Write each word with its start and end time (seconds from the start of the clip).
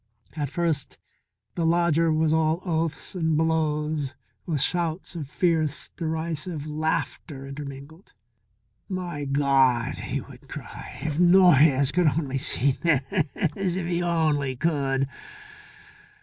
At 0.35 0.49
first 0.49 0.97
the 1.53 1.63
lodger 1.63 2.11
was 2.11 2.33
all 2.33 2.63
oaths 2.65 3.13
and 3.13 3.37
blows 3.37 4.15
with 4.47 4.59
shouts 4.59 5.15
of 5.15 5.29
fierce, 5.29 5.91
derisive 5.95 6.65
laughter 6.65 7.45
intermingled. 7.45 8.13
"My 8.89 9.25
God!" 9.25 9.99
he 9.99 10.19
would 10.19 10.49
cry. 10.49 10.97
"If 11.03 11.19
Noyes 11.19 11.91
could 11.91 12.07
only 12.07 12.39
see 12.39 12.79
this 12.81 13.75
if 13.75 13.85
he 13.85 14.01
only 14.01 14.55
could!" 14.55 15.07